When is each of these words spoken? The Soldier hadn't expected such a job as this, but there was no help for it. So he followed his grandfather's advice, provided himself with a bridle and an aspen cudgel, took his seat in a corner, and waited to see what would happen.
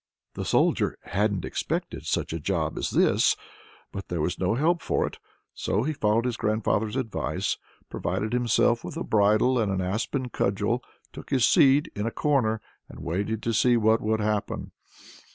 The 0.33 0.45
Soldier 0.45 0.97
hadn't 1.03 1.45
expected 1.45 2.07
such 2.07 2.33
a 2.33 2.39
job 2.39 2.75
as 2.75 2.89
this, 2.89 3.35
but 3.91 4.07
there 4.07 4.19
was 4.19 4.39
no 4.39 4.55
help 4.55 4.81
for 4.81 5.05
it. 5.05 5.19
So 5.53 5.83
he 5.83 5.93
followed 5.93 6.25
his 6.25 6.37
grandfather's 6.37 6.95
advice, 6.95 7.57
provided 7.87 8.33
himself 8.33 8.83
with 8.83 8.97
a 8.97 9.03
bridle 9.03 9.59
and 9.59 9.71
an 9.71 9.79
aspen 9.79 10.29
cudgel, 10.29 10.83
took 11.13 11.29
his 11.29 11.45
seat 11.45 11.87
in 11.95 12.07
a 12.07 12.11
corner, 12.11 12.61
and 12.89 12.99
waited 13.03 13.43
to 13.43 13.53
see 13.53 13.77
what 13.77 14.01
would 14.01 14.21
happen. 14.21 14.71